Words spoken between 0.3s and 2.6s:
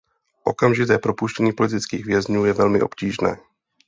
Okamžité propuštění politických vězňů je